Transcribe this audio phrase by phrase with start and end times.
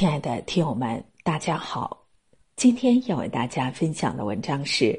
[0.00, 2.06] 亲爱的听友们，大家好！
[2.56, 4.98] 今天要为大家分享的文章是：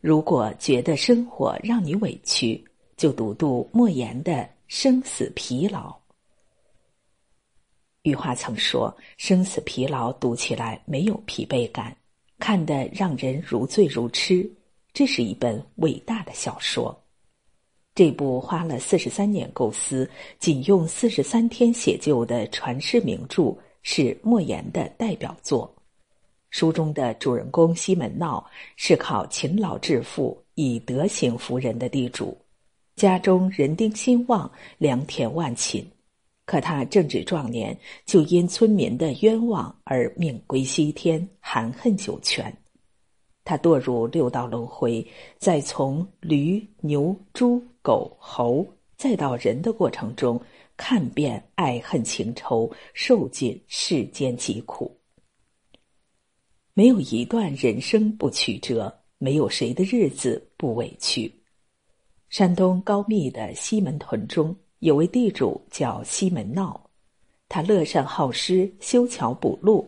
[0.00, 2.60] 如果觉得生活让你委屈，
[2.96, 4.32] 就读读莫言的
[4.66, 5.90] 《生死疲劳》。
[8.02, 11.96] 余华曾说：“生死疲劳读起来没有疲惫感，
[12.40, 14.50] 看得让人如醉如痴。”
[14.92, 17.00] 这是一本伟大的小说。
[17.94, 20.10] 这部花了四十三年构思、
[20.40, 23.56] 仅用四十三天写就的传世名著。
[23.82, 25.72] 是莫言的代表作。
[26.50, 28.44] 书中的主人公西门闹
[28.74, 32.36] 是靠勤劳致富、以德行服人的地主，
[32.96, 35.84] 家中人丁兴旺，良田万顷。
[36.44, 42.52] 可他正值壮年，就因村民的冤枉而命归西天，含恨九泉。
[43.44, 45.06] 他堕入六道轮回，
[45.38, 48.66] 在从驴、牛、猪、狗、猴，
[48.96, 50.40] 再到人的过程中。
[50.80, 54.98] 看遍爱恨情仇，受尽世间疾苦。
[56.72, 61.30] 没有一段人生不曲折，没有谁的日子不委屈。
[62.30, 66.88] 山东高密的西门屯中有位地主叫西门闹，
[67.46, 69.86] 他乐善好施，修桥补路，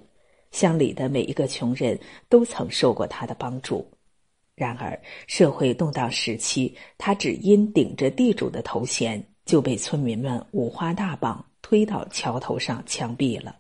[0.51, 3.91] 乡里的每一个穷人都曾受过他的帮助。
[4.55, 9.27] 然而社会动荡时期，他只因顶着地主的头衔。
[9.45, 13.57] 就被村民们五花大绑推到桥头上枪毙了。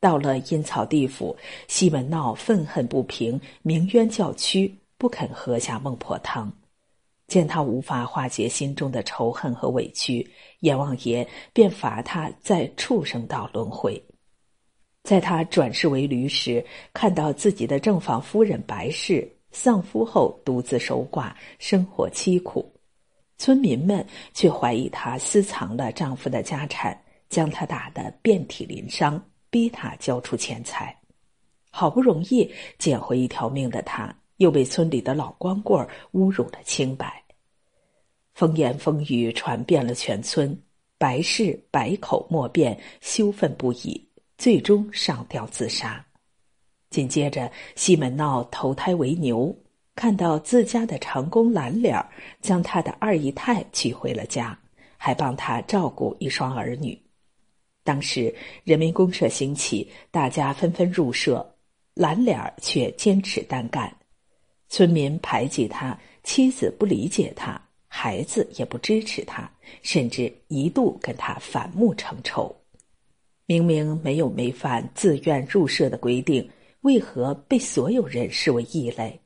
[0.00, 1.34] 到了阴曹地府，
[1.66, 6.52] 西门闹愤恨不平，鸣冤叫屈，不肯喝下孟婆汤。
[7.26, 14.00] 见他无法化解心中的仇恨和委屈，阎王爷便罚他在畜生道轮回。
[15.02, 16.62] 在他转世为驴时，
[16.92, 22.70] 看到自己的正房夫人白氏丧夫后独自守寡，生活凄苦。
[23.36, 30.96] 村民们却怀疑她私藏了丈夫的家产，将她打得遍体鳞伤，逼她交出钱财。
[31.70, 37.22] 好不容易捡回一条命的她，又被村里的老光棍侮辱了清白。
[38.32, 40.56] 风言风语传遍了全村，
[40.98, 44.08] 白氏百口莫辩，羞愤不已，
[44.38, 46.04] 最终上吊自杀。
[46.90, 49.56] 紧接着，西门闹投胎为牛。
[49.94, 52.08] 看到自家的长工蓝脸儿
[52.40, 54.58] 将他的二姨太娶回了家，
[54.96, 57.00] 还帮他照顾一双儿女。
[57.84, 58.34] 当时
[58.64, 61.54] 人民公社兴起，大家纷纷入社，
[61.94, 63.94] 蓝脸儿却坚持单干。
[64.68, 69.48] 村民排挤他，妻子不理解他，孩子也不支持他，
[69.82, 72.54] 甚至一度跟他反目成仇。
[73.46, 76.50] 明明没有违反自愿入社的规定，
[76.80, 79.20] 为何被所有人视为异类？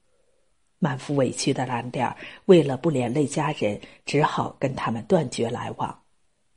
[0.78, 2.16] 满腹委屈的蓝脸儿，
[2.46, 6.02] 为了不连累家人，只好跟他们断绝来往。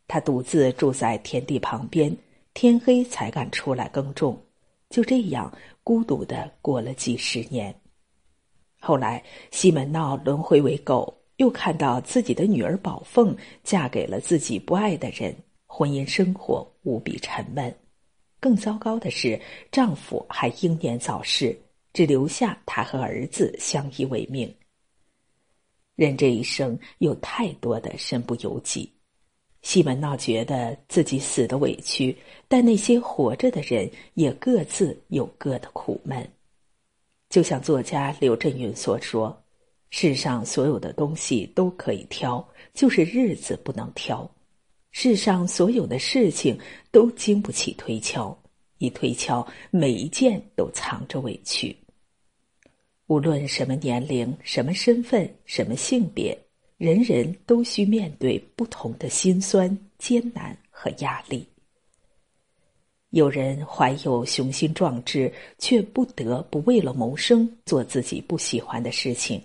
[0.08, 2.16] 他独自住在田地旁边，
[2.54, 4.40] 天黑才敢出来耕种。
[4.90, 5.52] 就这样
[5.84, 7.74] 孤独的过了几十年。
[8.80, 15.34] 后来西门闹轮回为狗，又看到自己的女儿宝凤嫁给了自己不爱的人，
[15.66, 17.74] 婚姻生活无比沉闷。
[18.40, 19.40] 更糟糕的是，
[19.72, 21.58] 丈夫还英年早逝。
[21.94, 24.54] 只留下他和儿子相依为命。
[25.96, 28.92] 人这一生有太多的身不由己。
[29.62, 36.28] 西门闹觉得自己死的委屈，但那些活着的人也各自有各的苦闷。
[37.30, 39.40] 就像作家刘震云所说
[39.92, 44.28] ：“世上所有的东西都可以挑，就是日子不能挑；
[44.92, 46.60] 世上所有的事情
[46.90, 48.36] 都经不起推敲，
[48.80, 51.78] 一推敲，每一件都藏着委屈。”
[53.12, 56.34] 无论什么年龄、什么身份、什么性别，
[56.78, 61.46] 人人都需面对不同的辛酸、艰难和压力。
[63.10, 69.42] 有人怀有雄心壮志，却不得不为了谋生做自己不喜欢的事情；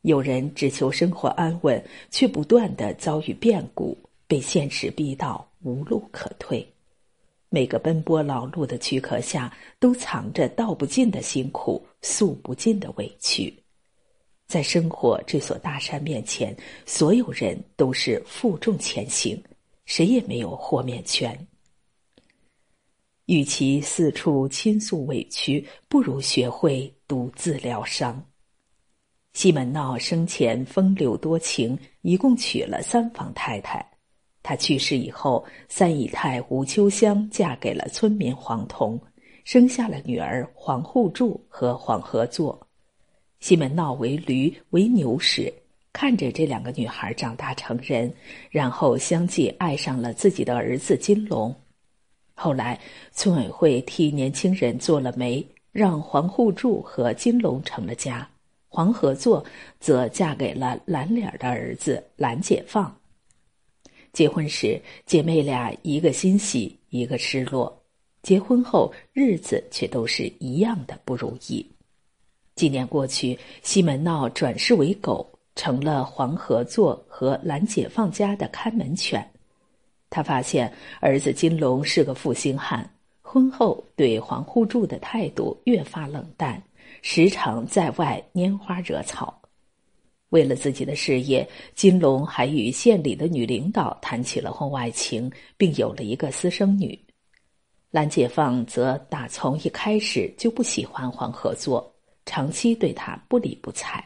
[0.00, 3.94] 有人只求生活安稳，却不断的遭遇变故，
[4.26, 6.66] 被现实逼到无路可退。
[7.52, 13.52] 每个奔波劳碌的躯壳下，都藏着道不尽的辛苦、诉不尽的委屈。
[14.46, 19.40] 在生活这所大山面前，所有人都是负重前行，
[19.84, 21.36] 谁也没有豁免权。
[23.26, 28.24] 与其四处倾诉委屈，不如学会独自疗伤。
[29.32, 33.84] 西门闹生前风流多情，一共娶了三房太太。
[34.42, 39.00] 他去世以后，三姨太吴秋香嫁给了村民黄同，
[39.44, 42.58] 生下了女儿黄互助和黄合作。
[43.38, 45.52] 西门闹为驴为牛时，
[45.92, 48.12] 看着这两个女孩长大成人，
[48.50, 51.54] 然后相继爱上了自己的儿子金龙。
[52.34, 52.78] 后来
[53.12, 58.28] 村委会替年轻人做了媒，让黄互助和金龙成了家，
[58.68, 59.44] 黄合作
[59.78, 62.99] 则嫁给了蓝脸的儿子蓝解放。
[64.12, 67.70] 结婚时，姐妹俩一个欣喜，一个失落；
[68.22, 71.64] 结婚后，日子却都是一样的不如意。
[72.56, 79.24] 几年过去，西门闹转世为狗，成了黄合作和蓝解放家的看门犬。
[80.10, 80.70] 他发现
[81.00, 82.88] 儿子金龙是个负心汉，
[83.22, 86.60] 婚后对黄互助的态度越发冷淡，
[87.00, 89.39] 时常在外拈花惹草。
[90.30, 96.98] 为了自己的事业，金龙还与县里的女领导谈起了婚外情，并有了一个私生女。
[97.90, 101.92] 蓝解放则打从一开始就不喜欢黄合作，
[102.24, 104.04] 长期对他不理不睬。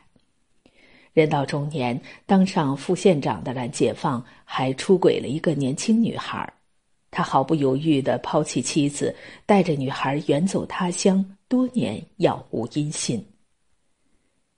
[1.12, 6.50] 人到中年，当上副县长的蓝解放还出轨了一个年轻女孩，
[7.10, 13.22] 他毫不犹豫的抛弃妻子，带着女孩远走他乡，多年杳无音信。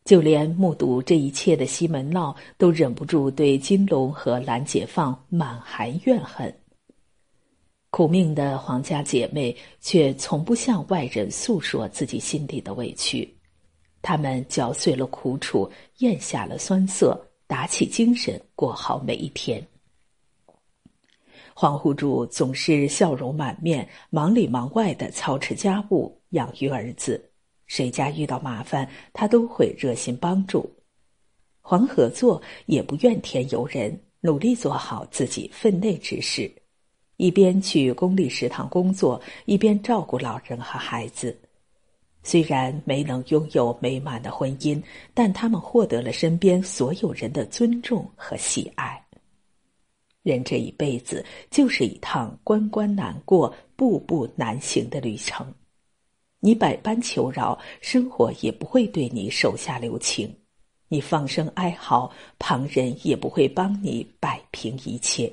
[0.07, 6.55] 就连目睹这一切的西门闹都忍不住对金龙和蓝解放满含怨恨。
[7.91, 13.37] 苦命的皇家姐妹却从不向外人诉说自己心里的委屈，
[14.01, 15.69] 她们嚼碎了苦楚，
[15.99, 19.61] 咽下了酸涩，打起精神过好每一天。
[21.53, 27.33] 黄湖柱总是笑容满面，忙里忙外的操持家务，养育儿子。
[27.67, 30.71] 谁家遇到麻烦，他都会热心帮助。
[31.61, 36.51] 黄合作也不怨天尤人，努力做好自己分内之事，
[37.17, 41.37] 一边去公立食堂工作，一边照顾老人和孩子。
[42.23, 44.83] 虽然没能拥有美满的婚姻，
[45.15, 49.01] 但他们获得了身边所有人的尊重和喜爱。
[50.23, 55.53] 人这一辈子就是一趟关关难过、步步难行的旅程。
[56.41, 60.29] 你百般求饶，生活也不会对你手下留情；
[60.89, 65.33] 你放声哀嚎，旁人也不会帮你摆平一切。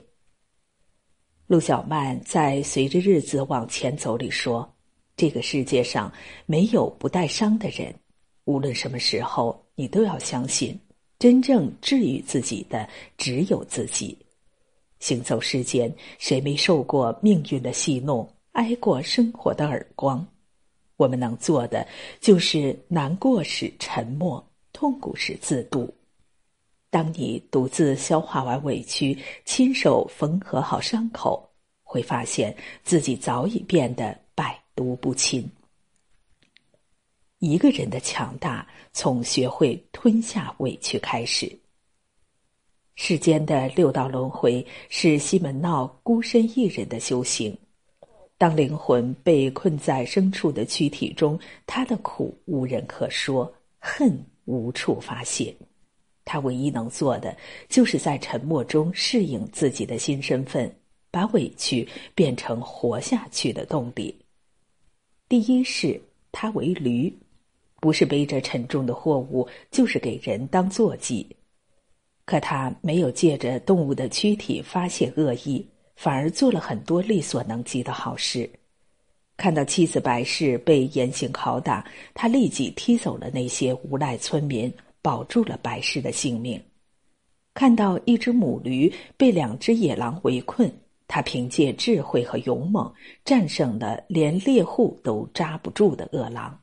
[1.46, 4.68] 陆小曼在《随着日子往前走》里说
[5.16, 6.12] ：“这个世界上
[6.46, 7.94] 没有不带伤的人，
[8.46, 10.80] 无论什么时候，你都要相信，
[11.20, 14.18] 真正治愈自己的只有自己。
[15.00, 20.26] 行走世间，谁没受过命运的戏弄，挨过生活的耳光？”
[20.98, 21.86] 我们能做的
[22.20, 25.94] 就是难过时沉默，痛苦时自渡。
[26.90, 31.50] 当你独自消化完委屈，亲手缝合好伤口，
[31.82, 35.50] 会发现自己早已变得百毒不侵。
[37.40, 41.52] 一个人的强大，从学会吞下委屈开始。
[42.96, 47.58] 世间的六道轮回，是西门闹孤身一人的修行。
[48.44, 53.50] 当灵魂被困在牲畜的躯体中，他的苦无人可说，
[53.80, 55.56] 恨无处发泄。
[56.26, 57.34] 他唯一能做的，
[57.70, 60.70] 就是在沉默中适应自己的新身份，
[61.10, 64.14] 把委屈变成活下去的动力。
[65.30, 65.98] 第一是，
[66.30, 67.18] 他为驴，
[67.80, 71.26] 不是背着沉重的货物，就是给人当坐骑。
[72.26, 75.66] 可他没有借着动物的躯体发泄恶意。
[75.96, 78.50] 反而做了很多力所能及的好事。
[79.36, 86.62] 看到妻子白氏被严刑拷打，他立即踢走了那些无赖村民，保住了白氏的性命。
[87.56, 90.72] 看到一只母驴被两只野狼围困，
[91.08, 92.92] 他凭借智慧和勇猛，
[93.26, 96.60] 战胜了连猎户都扎不住的恶狼。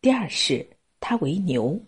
[0.00, 0.66] 第二是，
[0.98, 1.78] 他为牛，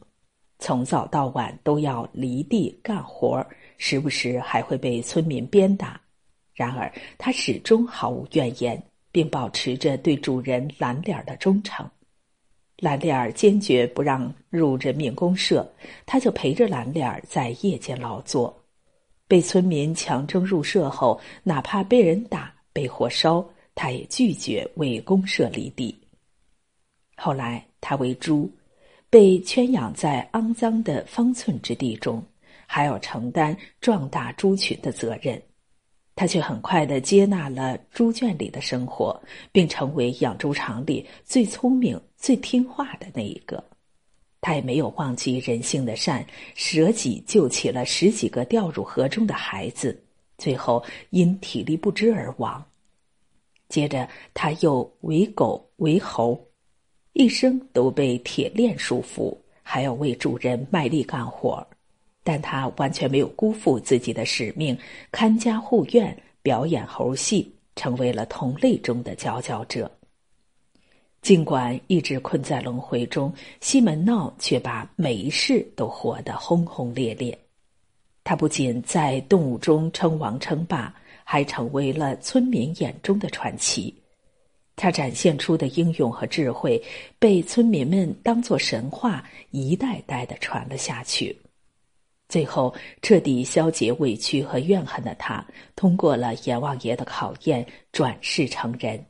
[0.58, 3.46] 从早到晚都要犁地干活，
[3.78, 6.00] 时不时还会被村民鞭打。
[6.54, 11.88] 然而，他始终毫无怨言，并保持着对主人蓝脸的忠诚。
[12.78, 15.70] 蓝脸坚决不让入人民公社，
[16.04, 18.54] 他就陪着蓝脸在夜间劳作。
[19.28, 23.42] 被村民强征入社后，哪怕被人打、被火烧，
[23.74, 25.96] 他也拒绝为公社犁地。
[27.16, 28.50] 后来，他为猪，
[29.08, 32.22] 被圈养在肮脏的方寸之地中，
[32.66, 35.40] 还要承担壮大猪群的责任。
[36.14, 43.62] 他却很快的接纳了猪圈里的生活，并成为养猪场里最聪明、最听话的那一个。
[44.40, 49.98] 他也没有忘记人性的善，舍己救起了十几个掉入河中的孩子，
[50.36, 52.62] 最后因体力不支而亡。
[53.68, 56.38] 接着，他又为狗为猴，
[57.14, 61.66] 一生都被铁链束缚，还要为主人卖力干活。
[62.24, 64.76] 但他完全没有辜负自己的使命，
[65.10, 69.90] 看家护院，表演猴戏，成为了同类中的佼佼者。
[71.20, 77.36] 尽管一直困在轮回中，西门闹却把每一世都活得轰轰烈烈。
[78.24, 83.92] 他不仅在动物中称王称霸，还成为了村民眼中的传奇。
[84.74, 86.82] 他展现出的英勇和智慧，
[87.18, 91.36] 被村民们当作神话，一代代的传了下去。
[92.32, 95.46] 最后，彻底消解委屈和怨恨的他，
[95.76, 97.62] 通过了阎王爷的考验，
[97.92, 99.04] 转世成人。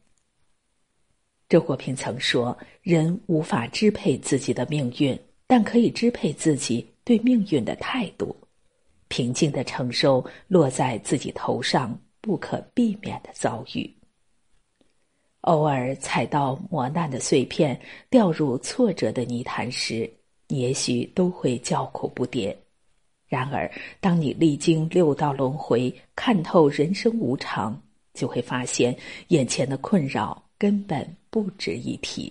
[1.48, 8.36] 周国平曾说：“人无法支配自己的命运，但可以支配自己对命运的态度，
[9.06, 13.88] 平静的承受落在自己头上不可避免的遭遇。
[15.42, 20.12] 偶尔踩到磨难的碎片，掉入挫折的泥潭时，
[20.48, 22.52] 也许都会叫苦不迭。
[23.32, 27.80] 然而，当你历经六道轮回，看透人生无常，
[28.12, 28.94] 就会发现
[29.28, 32.30] 眼前的困扰根本。”不值一提。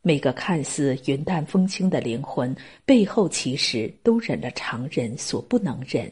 [0.00, 2.54] 每个看似云淡风轻的灵魂，
[2.84, 6.08] 背后其实都忍了常人所不能忍。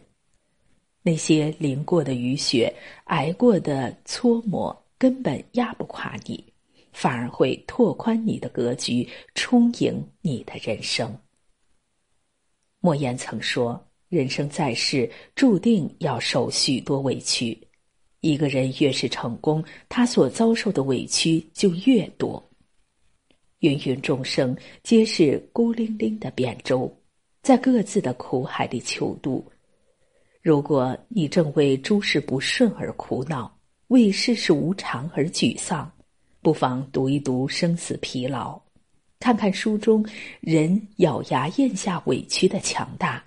[1.00, 6.44] 那些淋过的雨雪，挨过的搓磨，根本压不垮你，
[6.90, 11.16] 反而会拓宽你的格局，充盈你的人生。
[12.80, 17.58] 莫言曾说：“人生在世，注定要受许多委屈。”
[18.20, 22.42] 一个人越是成功，他所遭受的委屈就越多。
[23.60, 26.92] 芸芸众生皆是孤零零的扁舟，
[27.42, 29.44] 在各自的苦海里求渡。
[30.42, 33.52] 如果你正为诸事不顺而苦恼，
[33.88, 35.90] 为世事无常而沮丧，
[36.40, 38.56] 不妨读一读《生死疲劳》，
[39.20, 40.04] 看看书中
[40.40, 43.22] 人咬牙咽下委屈的强大，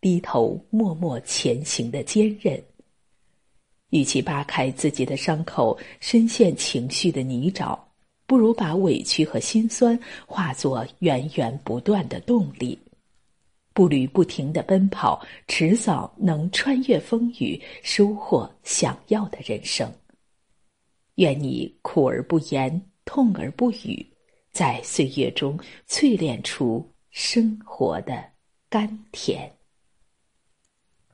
[0.00, 2.62] 低头默默前行的坚韧。
[3.90, 7.78] 与其扒开自己的伤口，深陷情绪的泥沼，
[8.26, 12.78] 不如把委屈和心酸化作源源不断的动力，
[13.74, 19.92] 步履不停的奔跑，迟早能穿越风雨，收获想要的人生。
[21.16, 24.06] 愿你苦而不言，痛而不语，
[24.52, 28.22] 在岁月中淬炼出生活的
[28.68, 29.61] 甘甜。